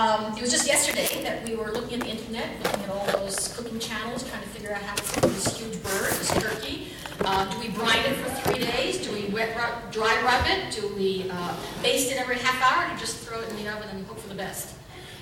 [0.00, 3.04] Um, it was just yesterday that we were looking at the internet, looking at all
[3.18, 6.88] those cooking channels, trying to figure out how to cook this huge bird, this turkey.
[7.20, 9.06] Uh, do we brine it for three days?
[9.06, 10.74] Do we wet rub, dry rub it?
[10.74, 12.90] Do we uh, baste it every half hour?
[12.90, 14.74] Or just throw it in the oven and hope for the best?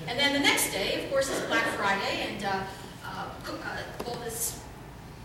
[0.07, 2.63] And then the next day, of course, is Black Friday, and uh,
[3.03, 4.61] uh, cook, uh, all this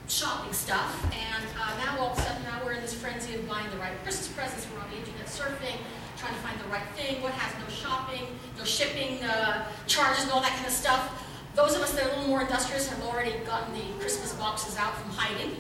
[0.09, 1.01] shopping stuff.
[1.15, 3.77] And uh, now all of a sudden, now we're in this frenzy of buying the
[3.77, 4.67] right Christmas presents.
[4.75, 5.79] We're on the internet surfing,
[6.17, 7.23] trying to find the right thing.
[7.23, 8.27] What has no shopping,
[8.59, 11.23] no shipping uh, charges, and all that kind of stuff.
[11.55, 14.77] Those of us that are a little more industrious have already gotten the Christmas boxes
[14.77, 15.57] out from hiding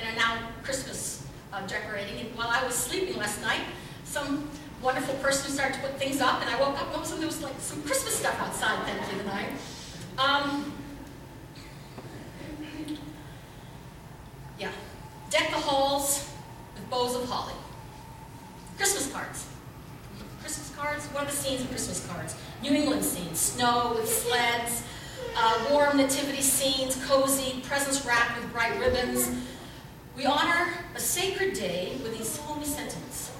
[0.00, 2.18] and are now Christmas uh, decorating.
[2.20, 3.60] And while I was sleeping last night,
[4.04, 4.48] some
[4.82, 7.42] wonderful person started to put things up, and I woke up and sudden there was
[7.42, 9.50] like some Christmas stuff outside, thank you, tonight.
[10.18, 10.72] Um,
[14.58, 14.70] yeah.
[15.30, 16.30] Deck the halls
[16.74, 17.54] with boughs of holly.
[18.76, 19.46] Christmas cards.
[20.46, 21.06] Christmas cards?
[21.06, 22.36] What are the scenes of Christmas cards?
[22.62, 24.84] New England scenes, snow with sleds,
[25.36, 29.28] uh, warm nativity scenes, cozy, presents wrapped with bright ribbons.
[30.16, 33.32] We honor a sacred day with these homey sentiments.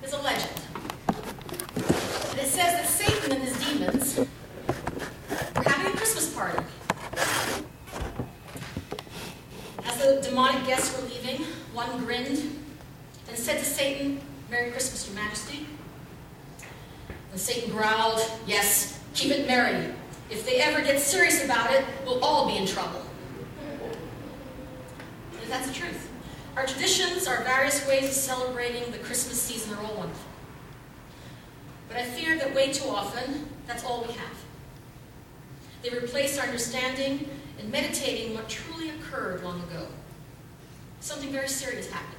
[0.00, 0.60] There's a legend.
[1.06, 6.58] And it says that Satan and his demons were having a Christmas party.
[9.84, 12.58] As the demonic guests were leaving, one grinned
[13.28, 15.66] and said to Satan, Merry Christmas, Your Majesty.
[17.32, 19.92] And Satan growled, Yes, keep it merry.
[20.30, 23.02] If they ever get serious about it, we'll all be in trouble.
[25.42, 26.10] And that's the truth.
[26.56, 30.30] Our traditions, our various ways of celebrating the Christmas season are all wonderful.
[31.88, 34.44] But I fear that way too often, that's all we have.
[35.82, 39.86] They replace our understanding and meditating what truly occurred long ago.
[41.00, 42.15] Something very serious happened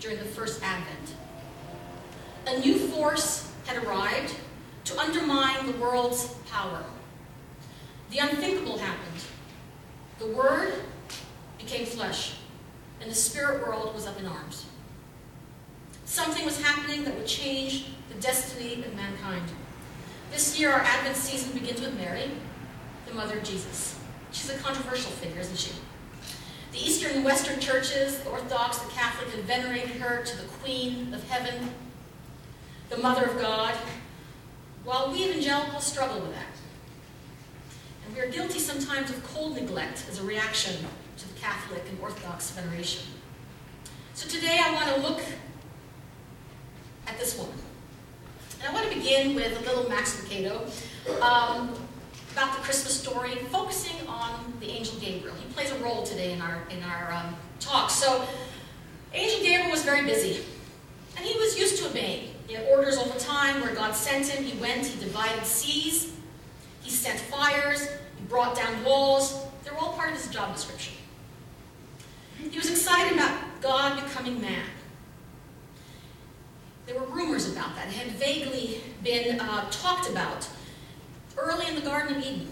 [0.00, 1.14] during the first Advent.
[2.46, 4.34] A new force had arrived
[4.84, 6.84] to undermine the world's power.
[8.10, 9.24] The unthinkable happened.
[10.18, 10.74] The Word
[11.58, 12.34] became flesh,
[13.00, 14.66] and the spirit world was up in arms.
[16.04, 19.44] Something was happening that would change the destiny of mankind.
[20.30, 22.30] This year, our Advent season begins with Mary,
[23.06, 23.98] the mother of Jesus.
[24.30, 25.72] She's a controversial figure, isn't she?
[26.76, 31.14] The Eastern and Western churches, the Orthodox, the Catholic, have venerated her to the Queen
[31.14, 31.70] of Heaven,
[32.90, 33.74] the Mother of God,
[34.84, 36.44] while we evangelicals struggle with that.
[38.04, 40.76] And we are guilty sometimes of cold neglect as a reaction
[41.16, 43.04] to the Catholic and Orthodox veneration.
[44.12, 45.22] So today I want to look
[47.06, 47.56] at this woman.
[48.60, 50.60] And I want to begin with a little Max Lucado
[51.22, 51.74] um,
[52.36, 55.34] about the Christmas story, focusing on the angel Gabriel.
[55.36, 57.88] He plays a role today in our, in our um, talk.
[57.88, 58.28] So
[59.14, 60.44] Angel Gabriel was very busy,
[61.16, 62.34] and he was used to obeying.
[62.46, 64.44] He had orders all the time where God sent him.
[64.44, 66.12] He went, he divided seas,
[66.82, 67.88] he sent fires,
[68.18, 69.42] he brought down walls.
[69.64, 70.92] They were all part of his job description.
[72.50, 74.66] He was excited about God becoming man.
[76.84, 77.86] There were rumors about that.
[77.86, 80.46] It had vaguely been uh, talked about
[81.46, 82.48] early in the Garden of Eden.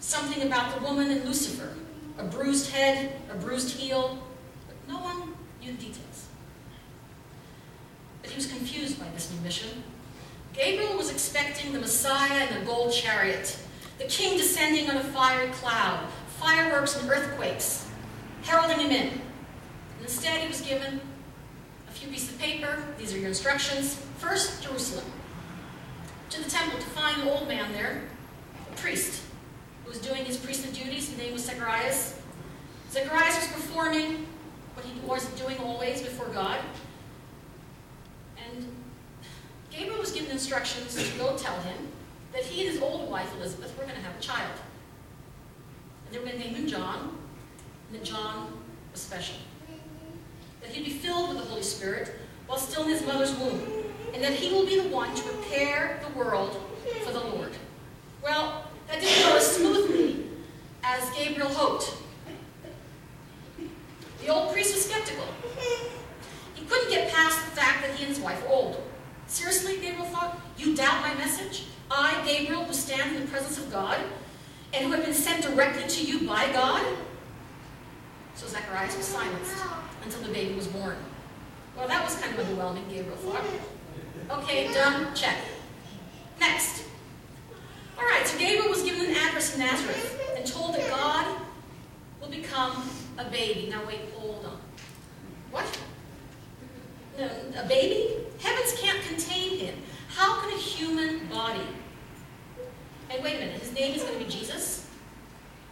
[0.00, 1.74] Something about the woman and Lucifer,
[2.18, 4.18] a bruised head, a bruised heel,
[4.66, 6.26] but no one knew the details.
[8.22, 9.84] But he was confused by this new mission.
[10.54, 13.56] Gabriel was expecting the Messiah in a gold chariot,
[13.98, 16.06] the king descending on a fiery cloud,
[16.38, 17.88] fireworks and earthquakes,
[18.42, 19.08] heralding him in.
[19.08, 19.20] And
[20.02, 21.00] instead, he was given
[21.88, 22.82] a few pieces of paper.
[22.98, 23.94] These are your instructions.
[24.18, 25.04] First, Jerusalem.
[26.30, 28.02] To the temple to find the old man there,
[28.76, 29.22] priest,
[29.84, 31.08] who was doing his priestly duties.
[31.08, 32.20] His name was Zacharias.
[32.90, 34.26] Zacharias was performing
[34.74, 36.58] what he was doing always before God.
[38.36, 38.66] And
[39.70, 41.88] Gabriel was given instructions to go tell him
[42.32, 44.52] that he and his old wife, Elizabeth, were going to have a child.
[46.06, 47.16] And they were going to name him John,
[47.88, 48.58] and that John
[48.90, 49.36] was special.
[50.60, 52.12] That he'd be filled with the Holy Spirit
[52.46, 53.60] while still in his mother's womb,
[54.14, 56.60] and that he will be the one to prepare the world
[57.04, 57.52] for the Lord.
[58.22, 60.26] Well, that didn't go as smoothly
[60.84, 61.96] as Gabriel hoped.
[64.20, 65.26] The old priest was skeptical.
[66.54, 68.82] He couldn't get past the fact that he and his wife were old.
[69.26, 71.64] Seriously, Gabriel thought, you doubt my message?
[71.90, 73.98] I, Gabriel, who stand in the presence of God,
[74.72, 76.86] and who have been sent directly to you by God?
[78.34, 79.56] So Zacharias was silenced
[80.04, 80.96] until the baby was born.
[81.76, 83.44] Well, that was kind of underwhelming, Gabriel thought.
[84.38, 85.38] Okay, done, check.
[86.38, 86.84] Next.
[88.02, 91.40] All right, so Gabriel was given an address in Nazareth and told that God
[92.20, 93.68] will become a baby.
[93.70, 94.58] Now wait, hold on.
[95.52, 95.78] What?
[97.16, 97.30] No,
[97.62, 98.14] a baby?
[98.40, 99.74] Heavens can't contain him.
[100.08, 101.60] How can a human body.
[103.08, 104.88] And wait a minute, his name is going to be Jesus?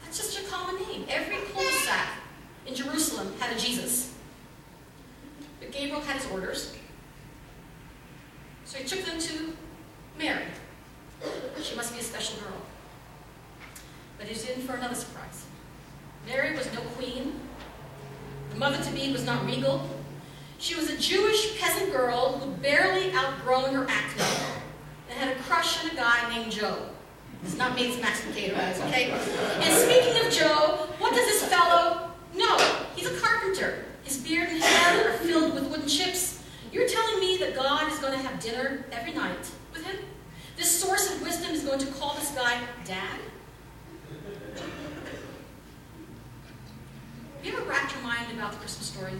[0.04, 1.06] That's just a common name.
[1.08, 2.10] Every cul-de-sac
[2.64, 4.14] in Jerusalem had a Jesus.
[5.58, 6.76] But Gabriel had his orders.
[8.66, 9.52] So he took them to
[10.16, 10.44] Mary.
[11.62, 12.60] She must be a special girl.
[14.18, 15.46] But he's in for another surprise.
[16.26, 17.40] Mary was no queen.
[18.50, 19.88] The mother-to-be was not regal.
[20.58, 24.22] She was a Jewish peasant girl who barely outgrown her acne
[25.08, 26.86] and had a crush on a guy named Joe.
[27.42, 29.10] It's not me, it's Max Potato Eyes, okay?
[29.10, 32.58] And speaking of Joe, what does this fellow know?
[32.94, 33.86] He's a carpenter.
[34.02, 36.42] His beard and hair are filled with wooden chips.
[36.72, 39.96] You're telling me that God is going to have dinner every night with him?
[40.60, 43.18] This source of wisdom is going to call this guy Dad?
[47.38, 49.14] Have you ever wrapped your mind about the Christmas story?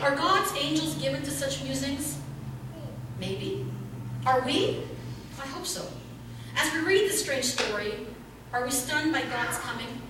[0.00, 2.16] Are God's angels given to such musings?
[3.20, 3.66] Maybe.
[4.24, 4.84] Are we?
[5.38, 5.86] I hope so.
[6.56, 8.06] As we read this strange story,
[8.54, 10.00] are we stunned by God's coming?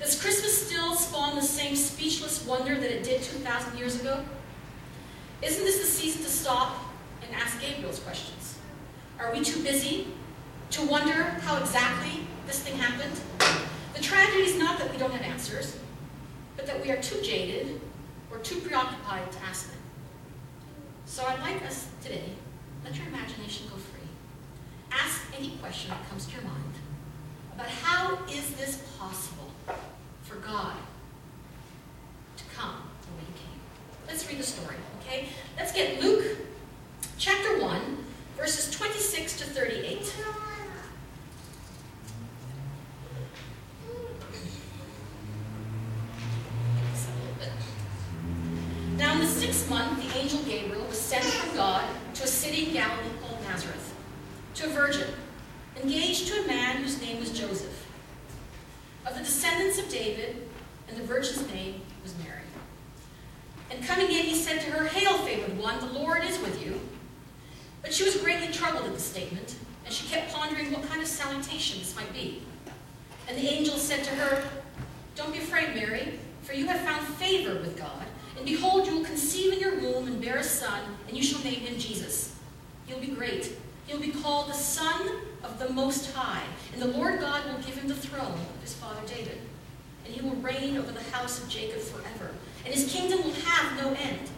[0.00, 4.24] Does Christmas still spawn the same speechless wonder that it did 2,000 years ago?
[5.42, 6.74] Isn't this the season to stop
[7.22, 8.43] and ask Gabriel's questions?
[9.24, 10.08] Are we too busy
[10.72, 13.18] to wonder how exactly this thing happened?
[13.94, 15.78] The tragedy is not that we don't have answers,
[16.56, 17.80] but that we are too jaded
[18.30, 19.80] or too preoccupied to ask them.
[21.06, 22.34] So I'd like us today,
[22.84, 24.08] let your imagination go free.
[24.92, 26.74] Ask any question that comes to your mind
[27.54, 29.50] about how is this possible
[30.22, 30.76] for God
[32.36, 32.74] to come
[33.06, 33.60] the way he came.
[34.06, 35.28] Let's read the story, okay?
[35.56, 36.24] Let's get Luke
[37.16, 37.93] chapter 1, verses 26
[39.44, 40.14] to 38.
[48.96, 52.68] Now in the sixth month, the angel Gabriel was sent from God to a city
[52.68, 53.94] in Galilee called Nazareth,
[54.54, 55.08] to a virgin,
[55.82, 57.86] engaged to a man whose name was Joseph,
[59.04, 60.48] of the descendants of David,
[60.88, 62.40] and the virgin's name was Mary.
[63.70, 66.80] And coming in, he said to her, Hail, favored one, the Lord is with you.
[67.84, 71.06] But she was greatly troubled at the statement, and she kept pondering what kind of
[71.06, 72.42] salutation this might be.
[73.28, 74.42] And the angel said to her,
[75.14, 78.06] Don't be afraid, Mary, for you have found favor with God.
[78.38, 81.44] And behold, you will conceive in your womb and bear a son, and you shall
[81.44, 82.34] name him Jesus.
[82.86, 83.52] He'll be great.
[83.86, 86.42] He'll be called the Son of the Most High,
[86.72, 89.38] and the Lord God will give him the throne of his father David.
[90.06, 92.30] And he will reign over the house of Jacob forever,
[92.64, 94.30] and his kingdom will have no end.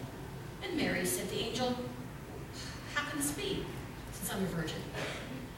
[0.63, 1.75] And Mary said to the angel,
[2.95, 3.65] How can this be,
[4.13, 4.81] since I'm a virgin?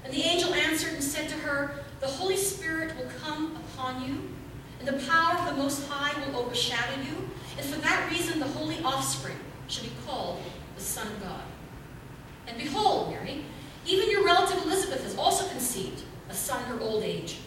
[0.03, 4.29] And the angel answered and said to her, The Holy Spirit will come upon you,
[4.79, 8.47] and the power of the Most High will overshadow you, and for that reason the
[8.47, 9.37] holy offspring
[9.67, 10.41] shall be called
[10.75, 11.41] the Son of God.
[12.47, 13.43] And behold, Mary,
[13.85, 17.39] even your relative Elizabeth has also conceived a son in her old age.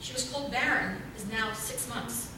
[0.00, 2.30] She was called barren, is now six months.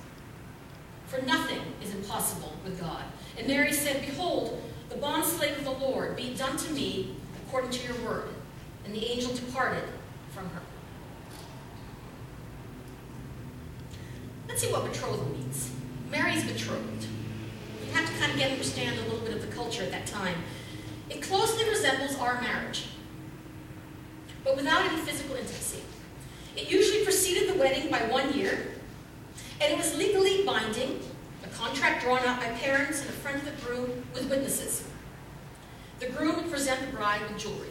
[1.06, 3.02] For nothing is impossible with God.
[3.36, 7.16] And Mary said, Behold, the bondslave of the Lord, be done to me
[7.46, 8.28] according to your word.
[8.84, 9.84] And the angel departed
[10.30, 10.60] from her.
[14.48, 15.70] Let's see what betrothal means.
[16.10, 17.06] Mary's betrothed.
[17.86, 20.06] You have to kind of get understand a little bit of the culture at that
[20.06, 20.36] time.
[21.08, 22.86] It closely resembles our marriage,
[24.44, 25.82] but without any physical intimacy.
[26.56, 28.74] It usually preceded the wedding by one year,
[29.60, 31.00] and it was legally binding,
[31.44, 34.84] a contract drawn out by parents and a friend of the groom with witnesses.
[36.00, 37.68] The groom would present the bride with jewelry.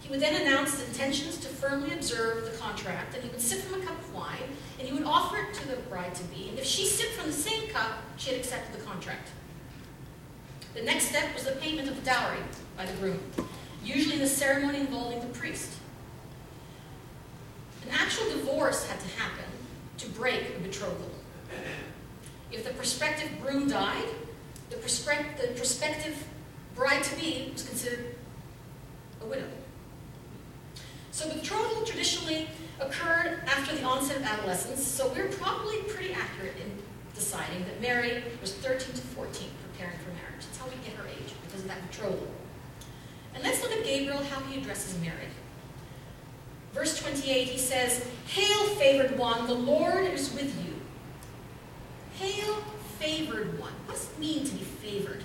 [0.00, 3.60] He would then announce his intentions to firmly observe the contract, and he would sip
[3.60, 6.64] from a cup of wine, and he would offer it to the bride-to-be, and if
[6.64, 9.28] she sipped from the same cup, she had accepted the contract.
[10.74, 12.38] The next step was the payment of the dowry
[12.76, 13.20] by the groom,
[13.84, 15.77] usually in the ceremony involving the priest.
[17.88, 19.44] An actual divorce had to happen
[19.96, 21.10] to break a betrothal.
[22.52, 24.04] If the prospective groom died,
[24.68, 26.22] the, the prospective
[26.74, 28.14] bride-to-be was considered
[29.22, 29.48] a widow.
[31.12, 36.70] So betrothal traditionally occurred after the onset of adolescence, so we're probably pretty accurate in
[37.14, 40.44] deciding that Mary was 13 to 14 preparing for marriage.
[40.44, 42.28] That's how we get her age, because of that betrothal.
[43.34, 45.28] And let's look at Gabriel, how he addresses Mary.
[46.72, 50.74] Verse 28, he says, Hail, favored one, the Lord is with you.
[52.18, 52.54] Hail,
[52.98, 53.72] favored one.
[53.86, 55.22] What does it mean to be favored?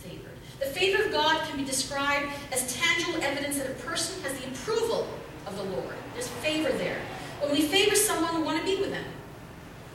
[0.00, 0.36] Favored.
[0.60, 4.46] The favor of God can be described as tangible evidence that a person has the
[4.48, 5.08] approval
[5.46, 5.94] of the Lord.
[6.14, 6.98] There's favor there.
[7.40, 9.04] When we favor someone, we want to be with them.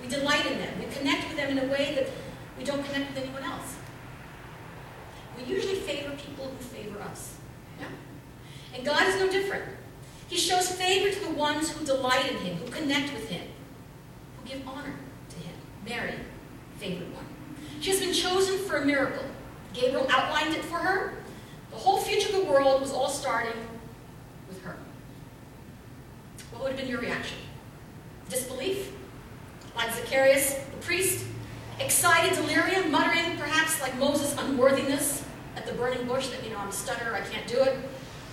[0.01, 0.73] We delight in them.
[0.79, 2.09] We connect with them in a way that
[2.57, 3.75] we don't connect with anyone else.
[5.37, 7.35] We usually favor people who favor us.
[7.79, 7.87] Yeah?
[8.75, 9.63] And God is no different.
[10.33, 13.43] He shows favor to the ones who delight in him, who connect with him,
[14.35, 14.95] who give honor
[15.29, 15.53] to him.
[15.85, 16.15] Mary,
[16.79, 17.27] favored one.
[17.81, 19.23] She has been chosen for a miracle.
[19.73, 21.13] Gabriel outlined it for her.
[21.69, 23.53] The whole future of the world was all starting
[24.47, 24.75] with her.
[26.49, 27.37] What would have been your reaction?
[28.27, 28.91] Disbelief?
[29.75, 31.27] Like Zacharias, the priest?
[31.79, 35.23] Excited delirium, muttering perhaps like Moses' unworthiness
[35.55, 37.77] at the burning bush that, you know, I'm a I can't do it.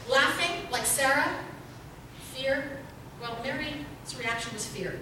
[0.09, 1.31] Laughing like Sarah?
[2.41, 2.65] Fear?
[3.21, 3.75] Well, Mary's
[4.19, 4.99] reaction was fear.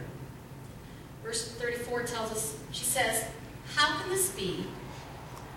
[1.23, 3.27] Verse 34 tells us, she says,
[3.77, 4.65] How can this be?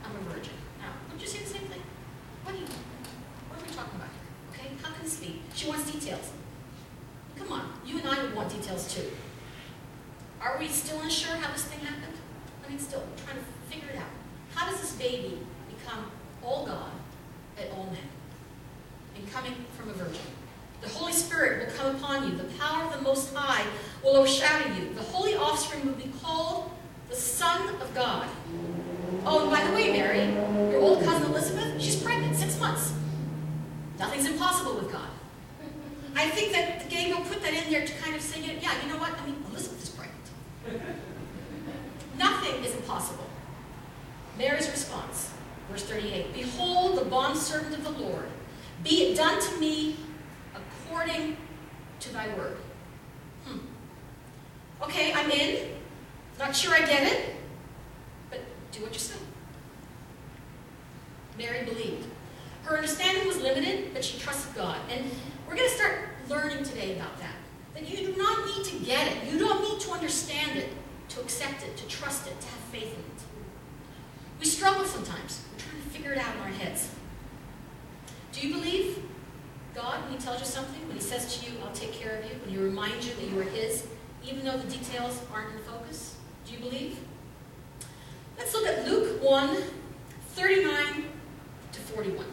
[0.05, 0.53] I'm a virgin.
[0.79, 1.81] Now, would you say the same thing?
[2.43, 2.65] What, you,
[3.49, 4.21] what are we talking about here?
[4.53, 5.41] Okay, how can this be?
[5.55, 6.29] She wants details.
[7.35, 9.09] Come on, you and I would want details too.
[10.39, 12.13] Are we still unsure how this thing happened?
[12.63, 14.11] I mean, still trying to figure it out.
[14.53, 15.39] How does this baby
[15.75, 16.11] become
[16.43, 16.91] all God
[17.57, 18.07] and all men?
[19.15, 20.21] And coming from a virgin.
[20.81, 22.37] The Holy Spirit will come upon you.
[22.37, 23.65] The power of the Most High
[24.03, 24.93] will overshadow you.
[24.93, 26.71] The holy offspring will be called
[27.09, 28.27] the Son of God.
[29.25, 30.33] Oh, and by the way, Mary,
[30.71, 32.93] your old cousin Elizabeth, she's pregnant, six months.
[33.99, 35.09] Nothing's impossible with God.
[36.15, 38.97] I think that Gabriel put that in there to kind of say, yeah, you know
[38.97, 39.11] what?
[39.19, 40.97] I mean, Elizabeth is pregnant.
[42.17, 43.25] Nothing is impossible.
[44.37, 45.31] Mary's response,
[45.69, 48.25] verse 38, Behold the bondservant of the Lord.
[48.83, 49.95] Be it done to me
[50.91, 51.37] according
[52.01, 52.57] to thy word.
[53.45, 53.59] Hmm.
[54.83, 55.69] Okay, I'm in.
[56.37, 57.35] Not sure I get it,
[58.29, 58.39] but
[58.71, 59.15] do what you say.
[61.37, 62.07] Mary believed.
[62.63, 64.77] Her understanding was limited, but she trusted God.
[64.91, 65.05] And
[65.47, 67.35] we're going to start learning today about that.
[67.73, 69.31] That you do not need to get it.
[69.31, 70.69] You don't need to understand it,
[71.09, 73.21] to accept it, to trust it, to have faith in it.
[74.39, 75.41] We struggle sometimes.
[75.53, 76.89] We're trying to figure it out in our heads.
[78.33, 78.70] Do you believe
[80.23, 80.87] tells you something?
[80.87, 82.31] When He says to you, I'll take care of you?
[82.45, 83.87] When He reminds you that you are His,
[84.23, 86.15] even though the details aren't in focus?
[86.45, 86.99] Do you believe?
[88.37, 89.57] Let's look at Luke 1
[90.33, 91.03] 39
[91.73, 92.25] to 41.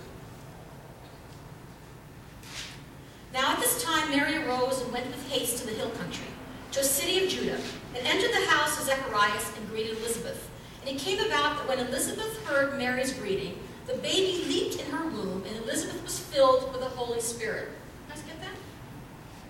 [3.32, 6.26] Now at this time Mary arose and went with haste to the hill country,
[6.72, 7.58] to a city of Judah,
[7.94, 10.48] and entered the house of Zacharias and greeted Elizabeth.
[10.80, 15.08] And it came about that when Elizabeth heard Mary's greeting, the baby leaped in her
[15.08, 17.70] womb, and Elizabeth was filled with the Holy Spirit.
[18.06, 18.50] You guys get that?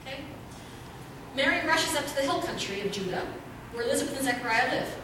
[0.07, 0.21] Okay?
[1.35, 3.27] Mary rushes up to the hill country of Judah,
[3.73, 4.97] where Elizabeth and Zechariah live.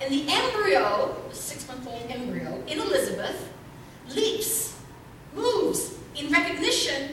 [0.00, 3.52] And the embryo, the six-month-old embryo, in Elizabeth,
[4.14, 4.80] leaps,
[5.34, 7.10] moves in recognition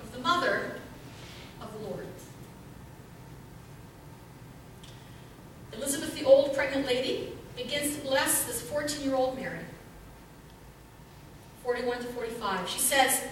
[0.00, 0.76] of the mother
[1.60, 2.06] of the Lord.
[5.72, 9.58] Elizabeth, the old pregnant lady, begins to bless this 14-year-old Mary.
[11.66, 12.68] 41 to 45.
[12.68, 13.24] She says,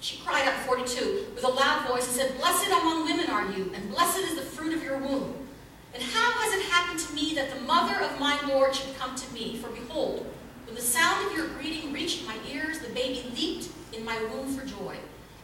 [0.00, 3.70] she cried out 42 with a loud voice and said, Blessed among women are you,
[3.74, 5.34] and blessed is the fruit of your womb.
[5.92, 9.14] And how has it happened to me that the mother of my Lord should come
[9.14, 9.58] to me?
[9.58, 10.32] For behold,
[10.64, 14.56] when the sound of your greeting reached my ears, the baby leaped in my womb
[14.56, 14.96] for joy.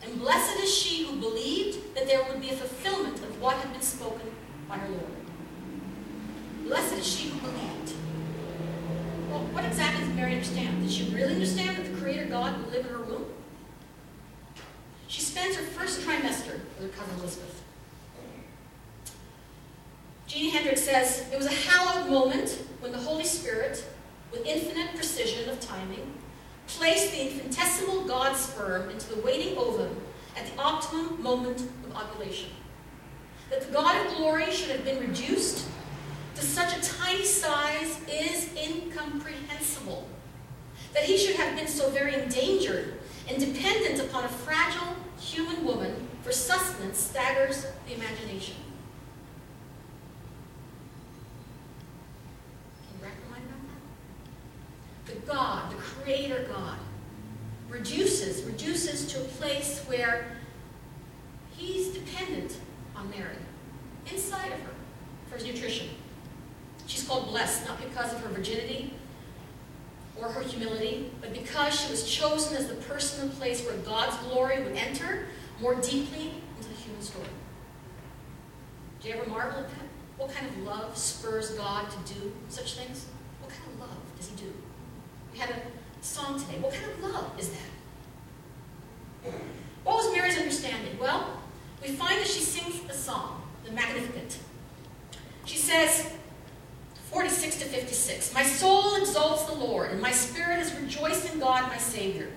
[0.02, 3.70] And blessed is she who believed that there would be a fulfillment of what had
[3.74, 4.30] been spoken
[4.66, 5.04] by her Lord.
[6.64, 7.92] Blessed is she who believed.
[9.52, 10.82] What exactly did Mary understand?
[10.82, 13.26] Did she really understand that the Creator God would live in her womb?
[15.08, 17.62] She spends her first trimester with her cousin Elizabeth.
[20.26, 23.84] Jeannie Hendricks says, It was a hallowed moment when the Holy Spirit,
[24.32, 26.12] with infinite precision of timing,
[26.66, 29.96] placed the infinitesimal God sperm into the waiting ovum
[30.36, 32.50] at the optimum moment of ovulation.
[33.50, 35.68] That the God of glory should have been reduced
[36.36, 40.06] to such a tiny size is incomprehensible.
[40.92, 42.94] That he should have been so very endangered
[43.28, 48.56] and dependent upon a fragile human woman for sustenance staggers the imagination.
[53.00, 53.14] Can you
[55.06, 55.14] that?
[55.14, 56.78] The God, the Creator God,
[57.70, 60.36] reduces, reduces to a place where
[61.56, 62.58] he's dependent
[62.94, 63.36] on Mary,
[64.12, 64.74] inside of her,
[65.28, 65.88] for his nutrition.
[67.06, 68.92] Called blessed, not because of her virginity
[70.20, 74.16] or her humility, but because she was chosen as the person and place where God's
[74.26, 75.26] glory would enter
[75.60, 77.28] more deeply into the human story.
[79.00, 79.86] Do you ever marvel at that?
[80.16, 83.06] What kind of love spurs God to do such things?
[83.40, 84.52] What kind of love does he do?
[85.32, 86.58] We had a song today.
[86.58, 89.32] What kind of love is that?
[89.84, 90.98] What was Mary's understanding?
[90.98, 91.38] Well,
[91.80, 94.38] we find that she sings a song, the Magnificat.
[95.44, 96.10] She says,
[97.16, 98.34] 46 to 56.
[98.34, 102.28] My soul exalts the Lord, and my spirit has rejoiced in God my Savior.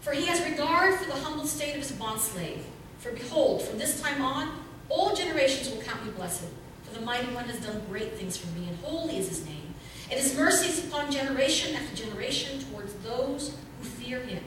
[0.00, 2.62] For he has regard for the humble state of his bondslave.
[2.98, 6.48] For behold, from this time on, all generations will count me blessed.
[6.82, 9.72] For the mighty one has done great things for me, and holy is his name.
[10.10, 14.42] And his mercies upon generation after generation towards those who fear him.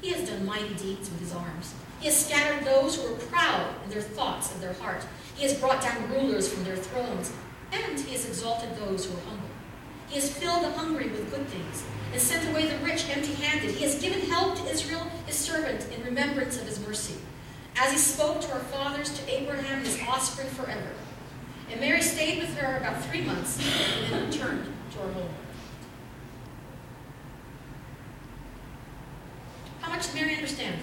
[0.00, 1.72] He has done mighty deeds with his arms.
[2.00, 5.06] He has scattered those who are proud in their thoughts of their heart.
[5.36, 7.32] He has brought down rulers from their thrones,
[7.72, 9.48] and he has exalted those who are humble.
[10.08, 13.70] He has filled the hungry with good things, and sent away the rich empty-handed.
[13.70, 17.14] He has given help to Israel, his servant, in remembrance of his mercy,
[17.76, 20.90] as he spoke to our fathers, to Abraham his offspring forever.
[21.70, 23.58] And Mary stayed with her about three months,
[24.02, 25.30] and then returned to her home.
[29.80, 30.78] How much did Mary understand?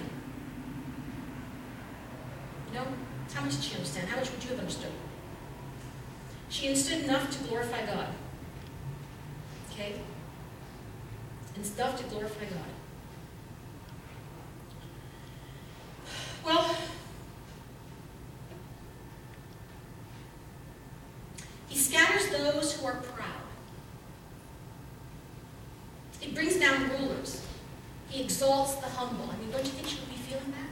[2.74, 2.84] No?
[3.32, 4.08] how much did she understand?
[4.08, 4.90] How much would you have understood?
[6.50, 8.08] She understood enough to glorify God.
[9.70, 9.94] Okay?
[11.54, 12.58] And stuff to glorify God.
[16.44, 16.76] Well,
[21.68, 23.28] he scatters those who are proud.
[26.18, 27.46] He brings down rulers.
[28.08, 29.30] He exalts the humble.
[29.32, 30.70] I mean, don't you think she would be feeling that?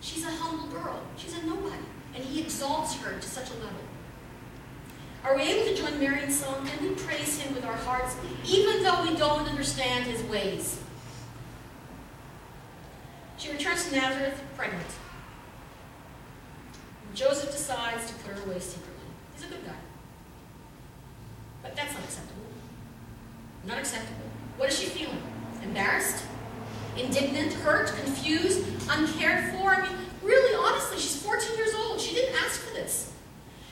[0.00, 1.02] She's a humble girl.
[1.18, 1.84] She's a nobody.
[2.14, 3.82] And he exalts her to such a level.
[5.24, 6.68] Are we able to join Mary in song?
[6.80, 10.80] We praise him with our hearts, even though we don't understand his ways?
[13.38, 14.86] She returns to Nazareth pregnant.
[17.14, 18.54] Joseph decides to put her away.
[18.54, 18.74] He's
[19.44, 19.72] a good guy.
[21.62, 22.42] But that's not acceptable.
[23.64, 24.22] Not acceptable.
[24.56, 25.22] What is she feeling?
[25.62, 26.24] Embarrassed?
[26.96, 27.52] Indignant?
[27.54, 27.88] Hurt?
[28.04, 28.66] Confused?
[28.90, 29.74] Uncared for?
[29.74, 32.00] I mean, really, honestly, she's 14 years old.
[32.00, 33.12] She didn't ask for this.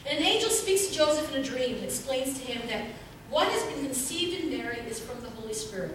[0.06, 2.86] And an angel speaks to Joseph in a dream and explains to him that
[3.28, 5.94] what has been conceived in Mary is from the Holy Spirit.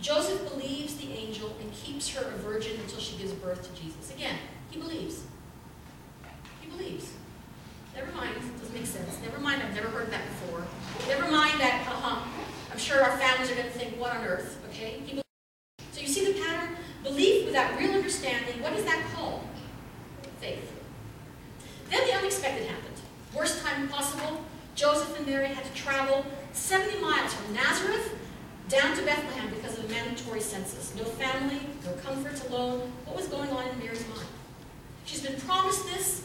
[0.00, 4.12] Joseph believes the angel and keeps her a virgin until she gives birth to Jesus.
[4.14, 4.36] Again,
[4.70, 5.22] he believes.
[6.60, 7.12] He believes.
[7.94, 9.18] Never mind, it doesn't make sense.
[9.22, 10.64] Never mind, I've never heard that before.
[11.08, 12.28] Never mind that, uh-huh.
[12.70, 15.00] I'm sure our families are going to think, what on earth, okay?
[15.06, 15.22] He
[15.92, 16.76] so you see the pattern?
[17.04, 19.44] Belief without real understanding, what is that called?
[20.40, 20.72] Faith.
[21.88, 22.96] Then the unexpected happened.
[23.34, 24.40] Worst time possible,
[24.74, 28.14] Joseph and Mary had to travel 70 miles from Nazareth
[28.68, 30.94] down to Bethlehem because of the mandatory census.
[30.96, 32.92] No family, no comforts alone.
[33.04, 34.26] What was going on in Mary's mind?
[35.04, 36.24] She's been promised this,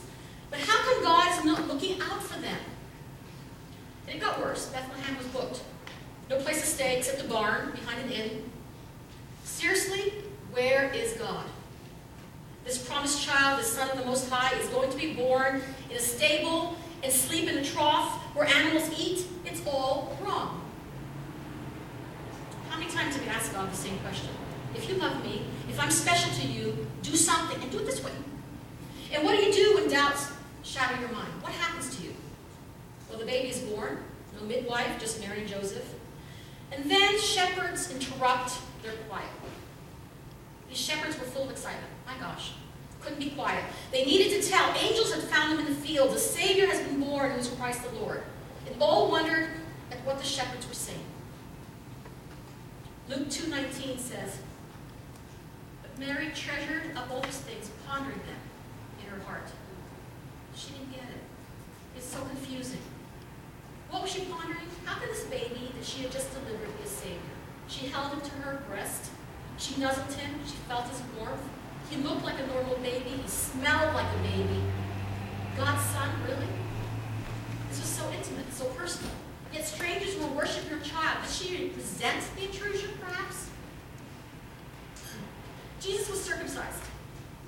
[0.50, 2.58] but how come God not looking out for them?
[4.08, 4.68] And it got worse.
[4.68, 5.62] Bethlehem was booked.
[6.30, 8.50] No place to stay except a barn behind an inn.
[9.44, 10.14] Seriously,
[10.52, 11.46] where is God?
[12.66, 15.98] This promised child, the son of the Most High, is going to be born in
[15.98, 19.25] a stable and sleep in a trough where animals eat.
[19.43, 20.62] It's all wrong.
[22.69, 24.30] How many times have you asked God the same question?
[24.73, 28.02] If you love me, if I'm special to you, do something and do it this
[28.02, 28.13] way.
[29.12, 30.32] And what do you do when doubts
[30.63, 31.28] shatter your mind?
[31.41, 32.13] What happens to you?
[33.10, 33.97] Well, the baby is born,
[34.39, 35.93] no midwife, just Mary and Joseph.
[36.71, 39.28] And then shepherds interrupt their quiet.
[40.69, 41.91] These shepherds were full of excitement.
[42.06, 42.54] My gosh,
[43.02, 43.64] couldn't be quiet.
[43.92, 44.74] They needed to tell.
[44.76, 46.12] Angels had found them in the field.
[46.12, 48.24] The Savior has been born, who is Christ the Lord.
[48.68, 49.50] And all wondered
[49.92, 51.00] at what the shepherds were saying.
[53.08, 54.40] Luke 2.19 says,
[55.82, 58.42] But Mary treasured up all these things, pondering them
[59.04, 59.50] in her heart.
[60.56, 61.24] She didn't get it.
[61.96, 62.82] It's so confusing.
[63.90, 64.68] What was she pondering?
[64.86, 67.18] How could this baby that she had just delivered be a Savior?
[67.68, 69.12] She held him to her breast.
[69.58, 70.40] She nuzzled him.
[70.46, 71.42] She felt his warmth.
[71.89, 73.10] He looked like a normal baby.
[73.21, 74.62] He smelled like a baby.
[75.58, 76.47] God's son, really?
[77.69, 79.12] This was so intimate, so personal.
[79.52, 81.17] Yet strangers will worship your child.
[81.23, 83.49] Did she resent the intrusion, perhaps?
[85.82, 86.84] Jesus was circumcised.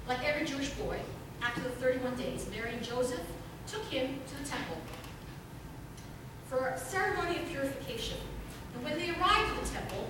[0.08, 0.98] Like every Jewish boy,
[1.42, 3.22] after the 31 days, Mary and Joseph
[3.68, 4.78] took him to the temple
[6.48, 8.18] for a ceremony of purification.
[8.74, 10.10] And when they arrived at the temple,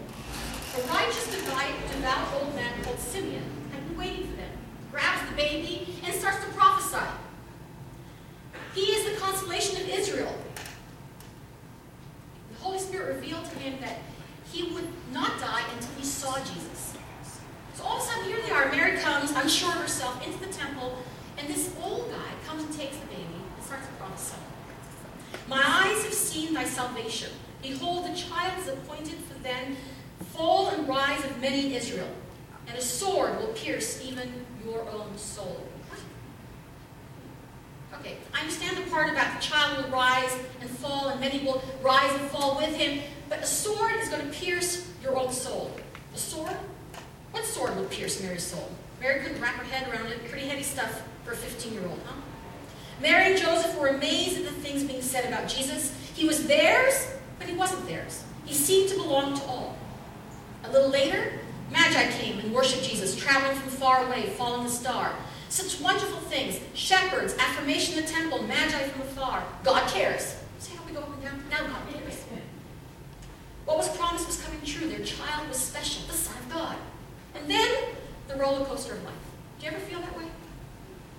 [0.78, 3.61] a righteous, devout old man called Simeon
[4.02, 4.50] waiting for them,
[4.92, 7.06] grabs the baby, and starts to prophesy.
[8.74, 10.34] He is the consolation of Israel.
[12.54, 14.00] The Holy Spirit revealed to him that
[14.52, 16.98] he would not die until he saw Jesus.
[17.76, 18.72] So all of a sudden, here they are.
[18.72, 20.98] Mary comes, unsure of herself, into the temple,
[21.38, 24.36] and this old guy comes and takes the baby and starts to prophesy.
[25.48, 27.30] My eyes have seen thy salvation.
[27.62, 29.76] Behold, the child is appointed for then
[30.34, 32.10] fall and rise of many Israel,
[32.72, 34.32] and a sword will pierce even
[34.66, 35.62] your own soul.
[38.00, 41.62] Okay, I understand the part about the child will rise and fall, and many will
[41.82, 45.70] rise and fall with him, but a sword is going to pierce your own soul.
[46.16, 46.56] A sword?
[47.32, 48.72] What sword would pierce Mary's soul?
[49.02, 50.30] Mary couldn't wrap her head around it.
[50.30, 52.22] Pretty heavy stuff for a 15-year-old, huh?
[53.02, 55.94] Mary and Joseph were amazed at the things being said about Jesus.
[56.14, 57.08] He was theirs,
[57.38, 58.24] but he wasn't theirs.
[58.46, 59.78] He seemed to belong to all.
[60.64, 61.34] A little later,
[61.72, 65.16] Magi came and worshiped Jesus, traveling from far away, following the star.
[65.50, 66.60] Such wonderful things.
[66.74, 69.44] Shepherds, affirmation in the temple, Magi from afar.
[69.64, 70.38] God cares.
[70.60, 71.44] See how we go up and down?
[71.50, 72.02] Now God cares.
[73.66, 74.90] What was promised was coming true.
[74.90, 76.76] Their child was special, the Son of God.
[77.36, 77.70] And then
[78.28, 79.14] the roller coaster of life.
[79.60, 80.26] Do you ever feel that way?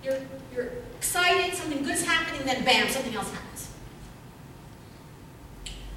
[0.03, 0.19] You're,
[0.53, 3.69] you're excited, something good's happening, then bam, something else happens.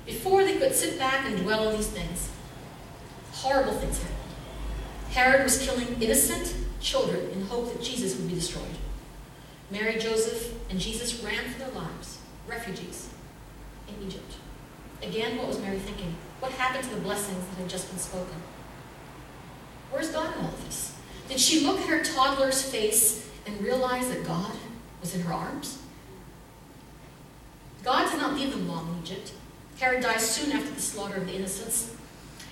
[0.06, 2.30] Before they could sit back and dwell on these things,
[3.32, 4.15] horrible things happened.
[5.16, 8.76] Herod was killing innocent children in hope that Jesus would be destroyed.
[9.70, 13.08] Mary, Joseph, and Jesus ran for their lives, refugees
[13.88, 14.34] in Egypt.
[15.02, 16.14] Again, what was Mary thinking?
[16.40, 18.36] What happened to the blessings that had just been spoken?
[19.90, 20.94] Where's God in all of this?
[21.30, 24.52] Did she look at her toddler's face and realize that God
[25.00, 25.78] was in her arms?
[27.82, 29.32] God did not leave them long in Egypt.
[29.78, 31.96] Herod dies soon after the slaughter of the innocents.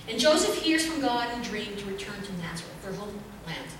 [0.08, 3.70] And Joseph hears from God in a dream to return to Nazareth, their homeland.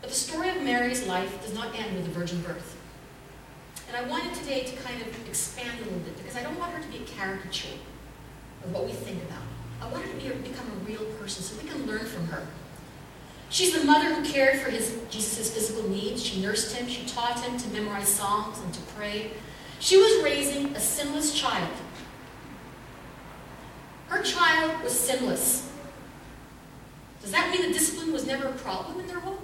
[0.00, 2.76] But the story of Mary's life does not end with the virgin birth.
[3.88, 6.72] And I wanted today to kind of expand a little bit because I don't want
[6.72, 7.78] her to be a caricature
[8.64, 9.42] of what we think about.
[9.80, 12.46] I want her to be, become a real person so we can learn from her.
[13.48, 16.22] She's the mother who cared for his, Jesus' physical needs.
[16.22, 16.88] She nursed him.
[16.88, 19.30] She taught him to memorize songs and to pray.
[19.78, 21.70] She was raising a sinless child.
[24.08, 25.70] Her child was sinless.
[27.22, 29.38] Does that mean that discipline was never a problem in their home?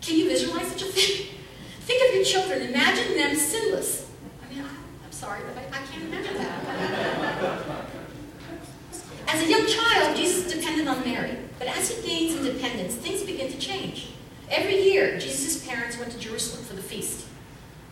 [0.00, 1.26] Can you visualize such a thing?
[1.80, 2.62] Think of your children.
[2.62, 4.08] Imagine them sinless.
[4.44, 7.84] I mean, I, am sorry, but I, I can't imagine that.
[9.26, 11.36] As a young child, Jesus depended on Mary.
[11.58, 14.12] But as he gains independence, things begin to change.
[14.48, 17.26] Every year, Jesus' parents went to Jerusalem for the feast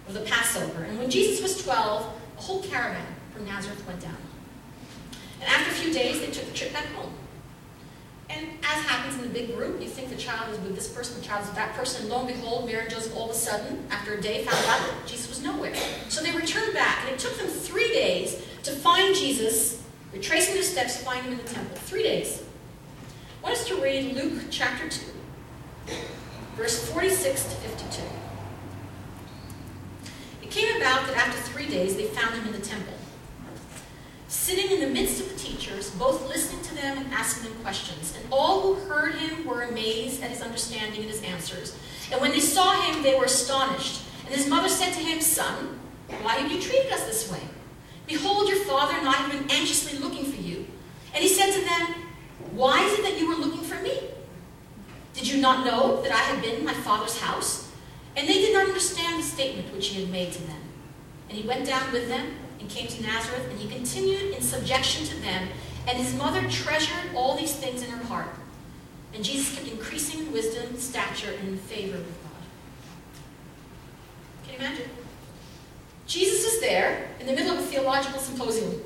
[0.07, 0.85] of the Passover.
[0.85, 2.07] And when Jesus was 12,
[2.39, 4.17] a whole caravan from Nazareth went down.
[5.41, 7.13] And after a few days, they took the trip back home.
[8.31, 11.19] And as happens in the big group, you think the child is with this person,
[11.21, 13.31] the child is with that person, and lo and behold, Mary and Joseph all of
[13.31, 15.75] a sudden, after a day, found out that Jesus was nowhere.
[16.09, 20.63] So they returned back, and it took them three days to find Jesus, retracing their
[20.63, 21.77] steps, to find him in the temple.
[21.77, 22.43] Three days.
[23.41, 25.01] I want us to read Luke chapter 2,
[26.57, 28.03] verse 46 to 52.
[30.43, 32.95] It came about that after three days they found him in the temple,
[34.29, 38.15] sitting in the midst of the teachers, both listening to them and asking them questions.
[38.17, 41.77] And all who heard him were amazed at his understanding and his answers.
[42.13, 44.03] And when they saw him, they were astonished.
[44.27, 45.81] And his mother said to him, Son,
[46.23, 47.41] why have you treated us this way?
[48.07, 50.67] Behold, your father and I have been anxiously looking for you.
[51.15, 52.05] And he said to them,
[52.53, 53.99] Why is it that you were looking for me?
[55.15, 57.71] Did you not know that I had been in my father's house?
[58.15, 60.61] And they did not understand the statement which he had made to them.
[61.29, 62.37] And he went down with them
[62.69, 65.49] came to Nazareth, and he continued in subjection to them.
[65.87, 68.29] And his mother treasured all these things in her heart.
[69.15, 72.43] And Jesus kept increasing in wisdom, stature, and favor with God.
[74.45, 74.91] Can you imagine?
[76.07, 78.83] Jesus is there in the middle of a theological symposium.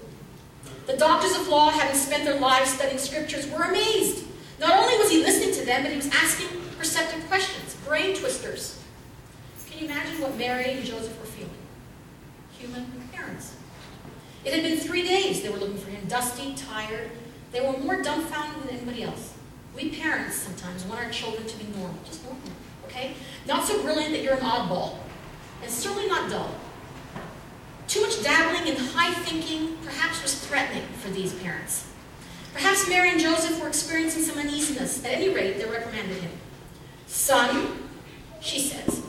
[0.87, 4.25] The doctors of law, having spent their lives studying scriptures, were amazed.
[4.59, 8.81] Not only was he listening to them, but he was asking perceptive questions, brain twisters.
[9.69, 11.51] Can you imagine what Mary and Joseph were feeling?
[12.59, 13.55] Human parents.
[14.45, 17.11] It had been three days they were looking for him, dusty, tired.
[17.53, 19.35] They were more dumbfounded than anybody else.
[19.75, 22.43] We parents sometimes want our children to be normal, just normal,
[22.87, 23.15] okay?
[23.47, 24.97] Not so brilliant that you're an oddball,
[25.63, 26.55] and certainly not dull.
[27.89, 31.89] Too much dabbling in high thinking perhaps was threatening for these parents.
[32.53, 35.05] Perhaps Mary and Joseph were experiencing some uneasiness.
[35.05, 36.31] At any rate, they reprimanded him.
[37.07, 37.79] Son,
[38.41, 39.03] she says,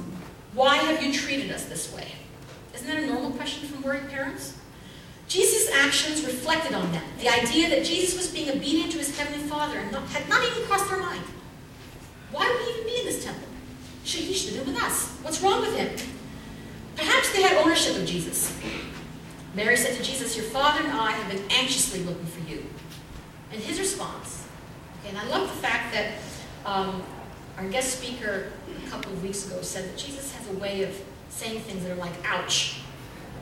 [0.54, 2.08] why have you treated us this way?
[2.74, 4.58] Isn't that a normal question from worried parents?
[5.28, 7.04] Jesus' actions reflected on that.
[7.20, 10.46] The idea that Jesus was being obedient to his heavenly Father and not, had not
[10.46, 11.24] even crossed their mind.
[12.32, 13.48] Why would he even be in this temple?
[14.04, 15.12] Should, he should have been with us.
[15.22, 15.90] What's wrong with him?
[16.96, 18.58] Perhaps they had ownership of Jesus.
[19.56, 22.64] Mary said to Jesus, Your father and I have been anxiously looking for you.
[23.52, 24.48] And his response,
[25.00, 26.14] okay, and I love the fact that
[26.66, 27.04] um,
[27.58, 28.52] our guest speaker
[28.86, 31.92] a couple of weeks ago said that Jesus has a way of saying things that
[31.92, 32.80] are like, ouch.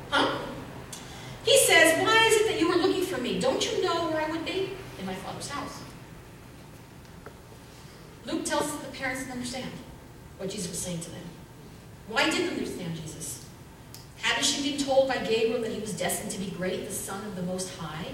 [0.10, 0.38] Huh?
[1.44, 3.40] He says, Why is it that you were looking for me?
[3.40, 4.72] Don't you know where I would be?
[5.00, 5.82] In my father's house.
[8.26, 9.72] Luke tells that the parents didn't understand
[10.38, 11.24] what Jesus was saying to them.
[12.08, 13.48] Why didn't they understand Jesus?
[14.22, 17.26] Hadn't she been told by Gabriel that he was destined to be great, the Son
[17.26, 18.08] of the Most High?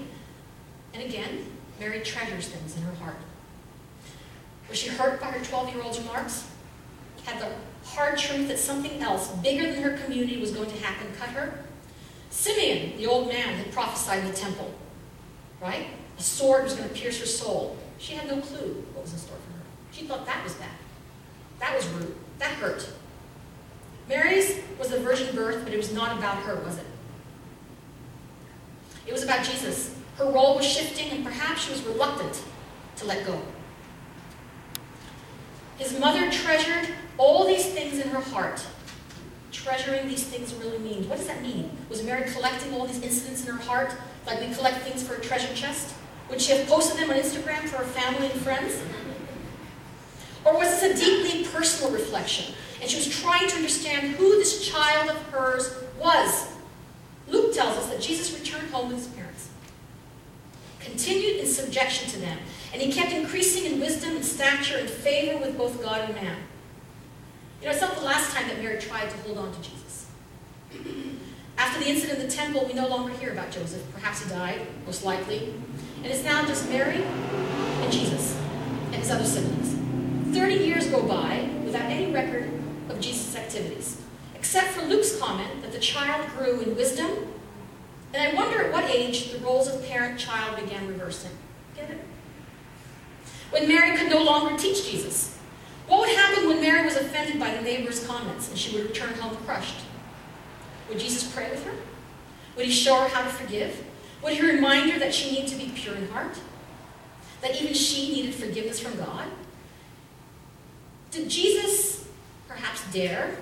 [0.93, 1.45] And again,
[1.79, 3.17] Mary treasures things in her heart.
[4.69, 6.47] Was she hurt by her 12 year old's remarks?
[7.25, 7.51] Had the
[7.85, 11.65] hard truth that something else, bigger than her community, was going to happen cut her?
[12.29, 14.73] Simeon, the old man, had prophesied in the temple,
[15.61, 15.87] right?
[16.17, 17.77] A sword was going to pierce her soul.
[17.97, 19.63] She had no clue what was in store for her.
[19.91, 20.69] She thought that was bad.
[21.59, 22.15] That was rude.
[22.39, 22.87] That hurt.
[24.07, 26.85] Mary's was a virgin birth, but it was not about her, was it?
[29.05, 29.95] It was about Jesus.
[30.17, 32.41] Her role was shifting, and perhaps she was reluctant
[32.97, 33.41] to let go.
[35.77, 38.65] His mother treasured all these things in her heart.
[39.67, 41.07] Treasuring these things really means.
[41.07, 41.69] What does that mean?
[41.89, 43.93] Was Mary collecting all these incidents in her heart
[44.25, 45.93] like we collect things for a treasure chest?
[46.29, 48.81] Would she have posted them on Instagram for her family and friends?
[50.45, 52.55] Or was this a deeply personal reflection?
[52.79, 56.47] And she was trying to understand who this child of hers was.
[57.27, 59.49] Luke tells us that Jesus returned home with his parents,
[60.79, 62.37] continued in subjection to them,
[62.71, 66.37] and he kept increasing in wisdom and stature and favor with both God and man.
[67.59, 70.07] You know, it's not the last time that Mary tried to hold on to Jesus.
[71.57, 73.81] After the incident in the temple, we no longer hear about Joseph.
[73.93, 75.53] Perhaps he died, most likely.
[75.97, 78.39] And it's now just Mary and Jesus
[78.91, 79.75] and his other siblings.
[80.37, 82.51] Thirty years go by without any record
[82.89, 84.01] of Jesus' activities,
[84.35, 87.09] except for Luke's comment that the child grew in wisdom.
[88.13, 91.31] And I wonder at what age the roles of parent-child began reversing.
[91.75, 91.99] Get it?
[93.49, 95.36] When Mary could no longer teach Jesus,
[95.87, 99.13] what would happen when Mary was offended by the neighbor's comments and she would return
[99.15, 99.85] home crushed?
[100.89, 101.73] Would Jesus pray with her?
[102.55, 103.83] Would he show her how to forgive?
[104.23, 106.39] Would he remind her that she needed to be pure in heart?
[107.41, 109.27] That even she needed forgiveness from God?
[111.11, 112.07] Did Jesus
[112.47, 113.37] perhaps dare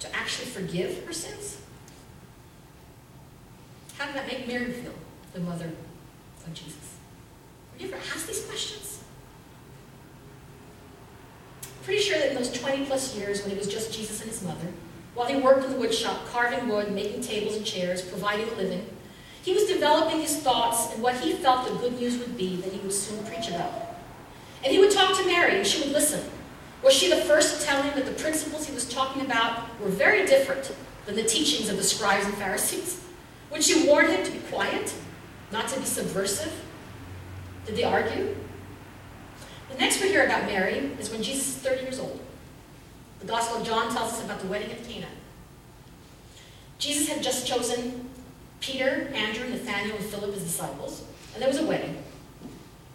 [0.00, 1.60] to actually forgive her sins?
[3.96, 4.92] How did that make Mary feel,
[5.32, 5.70] the mother
[6.46, 6.96] of Jesus?
[7.72, 9.04] Have you ever asked these questions?
[11.86, 14.42] Pretty sure that in those 20 plus years when it was just Jesus and his
[14.42, 14.66] mother,
[15.14, 18.54] while he worked in the wood shop, carving wood, making tables and chairs, providing a
[18.56, 18.84] living,
[19.44, 22.72] he was developing his thoughts and what he felt the good news would be that
[22.72, 23.94] he would soon preach about.
[24.64, 26.28] And he would talk to Mary and she would listen.
[26.82, 29.88] Was she the first to tell him that the principles he was talking about were
[29.88, 30.74] very different
[31.06, 33.00] than the teachings of the scribes and Pharisees?
[33.52, 34.92] Would she warn him to be quiet,
[35.52, 36.52] not to be subversive?
[37.64, 38.34] Did they argue?
[39.76, 42.18] The next we hear about Mary is when Jesus is 30 years old.
[43.20, 45.06] The Gospel of John tells us about the wedding at Cana.
[46.78, 48.08] Jesus had just chosen
[48.60, 52.02] Peter, Andrew, Nathaniel, and Philip as disciples, and there was a wedding.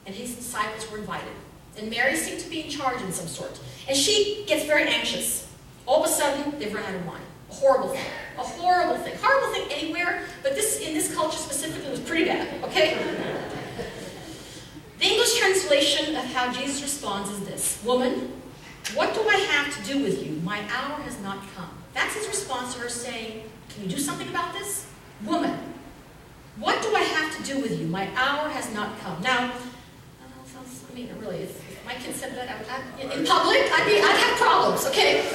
[0.07, 1.33] And his disciples were invited.
[1.77, 3.59] And Mary seemed to be in charge in some sort.
[3.87, 5.47] And she gets very anxious.
[5.85, 7.21] All of a sudden, they've run out of wine.
[7.51, 8.05] A horrible thing.
[8.39, 9.13] A horrible thing.
[9.21, 12.97] Horrible thing anywhere, but this in this culture specifically was pretty bad, okay?
[15.01, 18.31] The English translation of how Jesus responds is this Woman,
[18.93, 20.33] what do I have to do with you?
[20.43, 21.71] My hour has not come.
[21.95, 24.85] That's his response to her saying, Can you do something about this?
[25.25, 25.57] Woman,
[26.57, 27.87] what do I have to do with you?
[27.87, 29.19] My hour has not come.
[29.23, 33.97] Now, I mean, it really, if my kid said that I, in public, I'd, be,
[33.97, 35.27] I'd have problems, okay?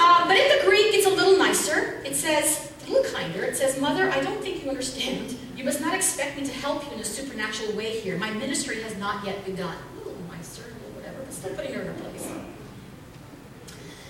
[0.00, 2.02] Uh, but in the Greek, it's a little nicer.
[2.04, 3.44] It says, a little kinder.
[3.44, 5.36] It says, Mother, I don't think you understand.
[5.56, 8.18] You must not expect me to help you in a supernatural way here.
[8.18, 9.76] My ministry has not yet begun.
[10.04, 12.28] Ooh, my servant, whatever, but still putting her in her place.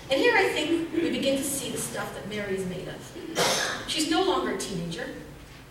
[0.09, 3.85] And here I think we begin to see the stuff that Mary is made of.
[3.87, 5.07] She's no longer a teenager.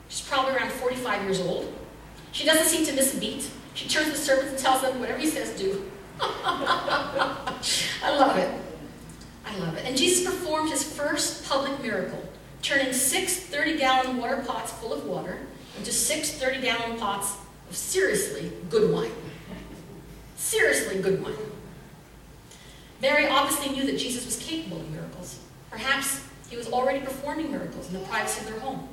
[0.09, 1.73] She's probably around 45 years old.
[2.31, 3.51] She doesn't seem to miss a beat.
[3.75, 5.91] She turns to the servants and tells them whatever he says, do.
[6.21, 7.57] I
[8.05, 8.61] love it.
[9.45, 9.85] I love it.
[9.87, 12.23] And Jesus performed his first public miracle,
[12.63, 15.41] turning six 30 gallon water pots full of water
[15.77, 17.37] into six 30 gallon pots
[17.69, 19.11] of seriously good wine.
[20.37, 21.35] Seriously good wine.
[23.01, 25.41] Mary obviously knew that Jesus was capable of miracles.
[25.71, 28.89] Perhaps he was already performing miracles in the privacy of their home.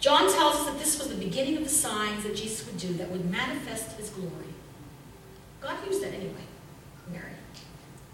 [0.00, 2.92] John tells us that this was the beginning of the signs that Jesus would do
[2.94, 4.52] that would manifest his glory.
[5.60, 6.44] God used that anyway,
[7.12, 7.32] Mary.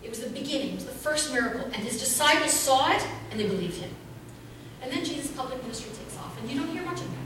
[0.02, 3.38] It was the beginning, it was the first miracle, and his disciples saw it and
[3.38, 3.90] they believed him.
[4.82, 7.18] And then Jesus' public ministry takes off, and you don't hear much of that.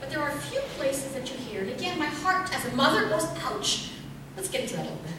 [0.00, 2.76] But there are a few places that you hear, and again, my heart as a
[2.76, 3.90] mother goes, ouch.
[4.36, 5.12] Let's get into that a little bit.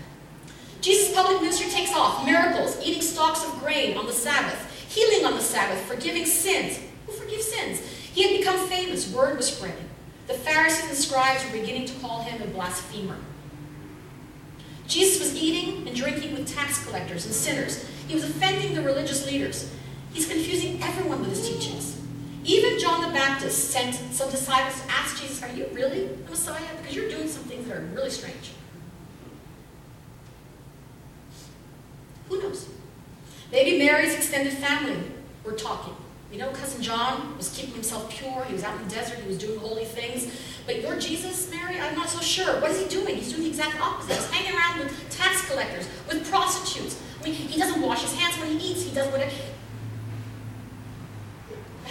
[0.82, 2.26] Jesus' public ministry takes off.
[2.26, 6.80] Miracles, eating stalks of grain on the Sabbath, healing on the Sabbath, forgiving sins.
[7.08, 7.80] Who forgives sins?
[7.80, 9.12] He had become famous.
[9.12, 9.90] Word was spreading.
[10.28, 13.18] The Pharisees and scribes were beginning to call him a blasphemer.
[14.88, 17.88] Jesus was eating and drinking with tax collectors and sinners.
[18.08, 19.72] He was offending the religious leaders.
[20.14, 21.95] He's confusing everyone with his teachings.
[22.46, 26.62] Even John the Baptist sent some disciples to ask Jesus, Are you really the Messiah?
[26.78, 28.52] Because you're doing some things that are really strange.
[32.30, 32.70] Who knows?
[33.52, 34.98] Maybe Mary's extended family
[35.44, 35.96] were talking.
[36.32, 38.44] You know, cousin John was keeping himself pure.
[38.46, 39.20] He was out in the desert.
[39.20, 40.32] He was doing holy things.
[40.68, 42.60] But your Jesus, Mary, I'm not so sure.
[42.60, 43.16] What is he doing?
[43.16, 44.16] He's doing the exact opposite.
[44.16, 47.02] He's hanging around with tax collectors, with prostitutes.
[47.22, 48.84] I mean, he doesn't wash his hands when he eats.
[48.84, 49.32] He does whatever.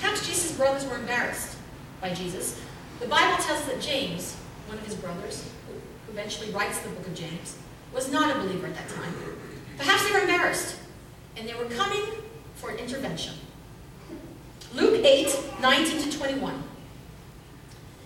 [0.05, 1.57] Perhaps Jesus' brothers were embarrassed
[2.03, 2.61] by Jesus.
[3.01, 4.35] The Bible tells us that James,
[4.67, 7.57] one of his brothers, who eventually writes the book of James,
[7.91, 9.15] was not a believer at that time.
[9.79, 10.77] Perhaps they were embarrassed,
[11.39, 12.03] and they were coming
[12.57, 13.33] for an intervention.
[14.75, 16.63] Luke 8, 19 to 21.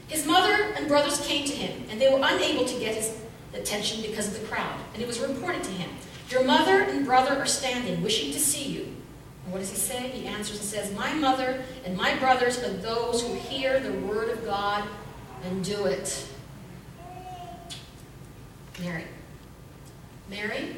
[0.06, 3.12] His mother and brothers came to him, and they were unable to get his
[3.54, 4.78] attention because of the crowd.
[4.94, 5.90] And it was reported to him,
[6.30, 8.88] Your mother and brother are standing, wishing to see you.
[9.50, 10.08] What does he say?
[10.08, 14.30] He answers and says, My mother and my brothers are those who hear the word
[14.30, 14.84] of God
[15.44, 16.28] and do it.
[18.80, 19.04] Mary.
[20.30, 20.76] Mary,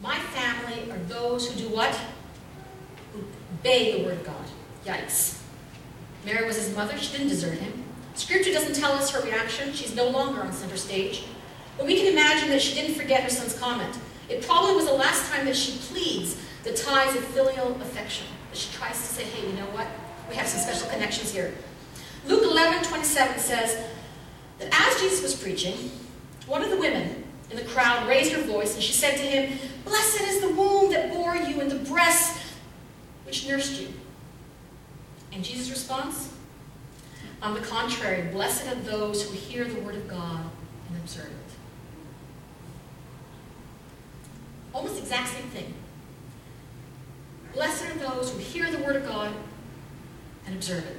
[0.00, 1.94] my family are those who do what?
[3.12, 3.22] Who
[3.58, 4.44] obey the word of God.
[4.86, 5.40] Yikes.
[6.24, 6.96] Mary was his mother.
[6.98, 7.84] She didn't desert him.
[8.14, 9.72] Scripture doesn't tell us her reaction.
[9.72, 11.24] She's no longer on center stage.
[11.76, 13.96] But we can imagine that she didn't forget her son's comment.
[14.28, 18.26] It probably was the last time that she pleads the ties of filial affection.
[18.50, 19.86] That she tries to say, hey, you know what?
[20.28, 21.54] We have some special connections here.
[22.26, 23.82] Luke 11, 27 says
[24.58, 25.90] that as Jesus was preaching,
[26.46, 29.58] one of the women in the crowd raised her voice and she said to him,
[29.84, 32.42] Blessed is the womb that bore you and the breast
[33.24, 33.88] which nursed you.
[35.32, 36.34] And Jesus' response?
[37.40, 40.40] On the contrary, blessed are those who hear the word of God
[40.88, 41.47] and observe it.
[44.78, 45.74] Almost exact same thing.
[47.52, 49.32] Blessed are those who hear the word of God
[50.46, 50.96] and observe it.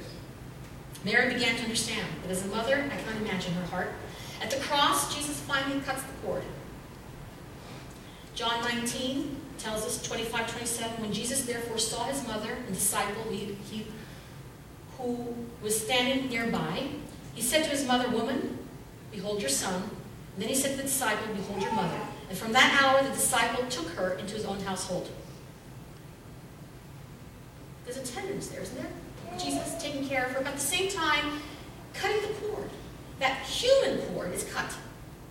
[1.02, 3.92] Mary began to understand, but as a mother, I can't imagine her heart.
[4.42, 6.42] At the cross, Jesus finally cuts the cord.
[8.34, 13.56] John 19 tells us, 25, 27, when Jesus therefore saw his mother and disciple he,
[13.70, 13.86] he,
[14.98, 16.88] who was standing nearby,
[17.34, 18.58] he said to his mother, Woman,
[19.10, 19.84] behold your son.
[20.34, 21.98] And then he said to the disciple, Behold your mother.
[22.30, 25.10] And from that hour, the disciple took her into his own household.
[27.84, 28.90] There's a tenderness there, isn't there?
[29.36, 31.40] Jesus taking care of her, but at the same time,
[31.92, 32.70] cutting the cord.
[33.18, 34.72] That human cord is cut.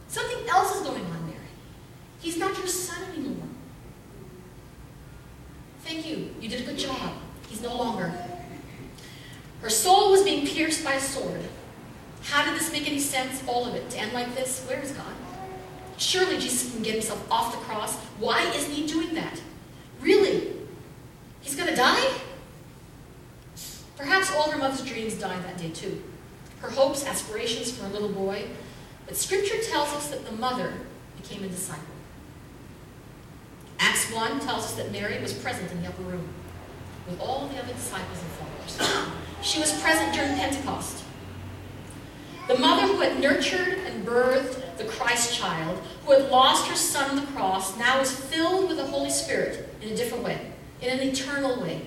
[0.10, 1.38] Something else is going on, Mary.
[2.20, 3.48] He's not your son anymore.
[5.84, 6.36] Thank you.
[6.42, 7.14] You did a good job.
[7.48, 8.14] He's no longer.
[9.62, 11.42] Her soul was being pierced by a sword.
[12.24, 13.42] How did this make any sense?
[13.48, 13.90] All of it.
[13.92, 14.66] To end like this?
[14.68, 15.14] Where is God?
[16.00, 17.98] Surely Jesus can get himself off the cross.
[18.20, 19.40] Why isn't he doing that?
[20.02, 20.54] Really?
[21.42, 22.08] He's going to die?
[23.98, 26.02] Perhaps all her mother's dreams died that day too.
[26.62, 28.46] Her hopes, aspirations for a little boy.
[29.06, 30.74] But scripture tells us that the mother
[31.22, 31.84] became a disciple.
[33.78, 36.28] Acts 1 tells us that Mary was present in the upper room
[37.10, 39.10] with all the other disciples and followers.
[39.42, 41.04] She was present during Pentecost.
[42.48, 47.12] The mother who had nurtured and birthed the Christ child, who had lost her son
[47.12, 50.90] on the cross, now was filled with the Holy Spirit in a different way, in
[50.90, 51.82] an eternal way.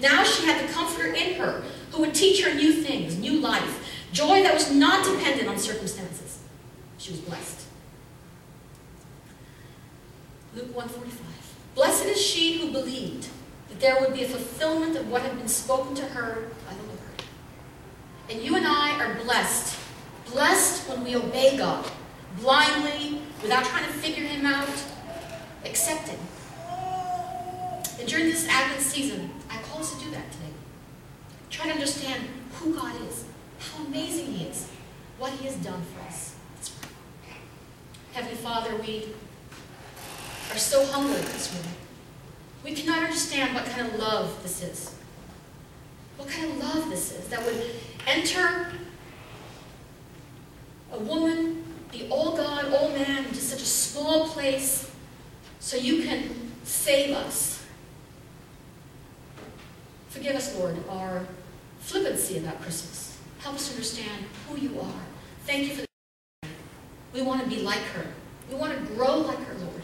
[0.00, 3.88] Now she had the Comforter in her, who would teach her new things, new life,
[4.12, 6.40] joy that was not dependent on circumstances.
[6.98, 7.66] She was blessed.
[10.54, 11.20] Luke 145.
[11.74, 13.28] Blessed is she who believed
[13.68, 16.82] that there would be a fulfillment of what had been spoken to her by the
[16.82, 16.98] Lord.
[18.30, 19.78] And you and I are blessed.
[20.30, 21.90] Blessed when we obey God,
[22.40, 24.68] blindly, without trying to figure him out,
[25.64, 26.18] accepting.
[27.98, 30.52] And during this Advent season, I call us to do that today.
[31.50, 33.24] Try to understand who God is,
[33.58, 34.68] how amazing he is,
[35.18, 36.34] what he has done for us.
[38.12, 39.06] Heavenly Father, we
[40.52, 41.72] are so humble this morning.
[42.64, 44.94] We cannot understand what kind of love this is.
[46.16, 47.60] What kind of love this is that would
[48.06, 48.72] enter
[50.92, 51.63] a woman,
[51.94, 54.90] the all God, all man, into such a small place
[55.60, 57.64] so you can save us.
[60.08, 61.26] Forgive us, Lord, our
[61.80, 63.18] flippancy about Christmas.
[63.38, 65.02] Help us understand who you are.
[65.44, 66.48] Thank you for the
[67.12, 68.06] We want to be like her.
[68.50, 69.82] We want to grow like her, Lord.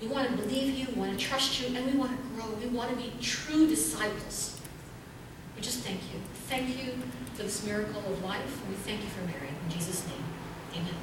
[0.00, 2.50] We want to believe you, we want to trust you, and we want to grow.
[2.54, 4.58] We want to be true disciples.
[5.54, 6.20] We just thank you.
[6.48, 6.94] Thank you
[7.40, 9.48] for this miracle of life, we thank you for Mary.
[9.48, 10.24] In Jesus' name,
[10.74, 11.00] amen.